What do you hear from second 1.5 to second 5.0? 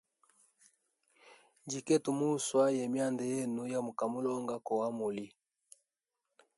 Njkwete muswa ye myanda yemu ya muka mulonga koo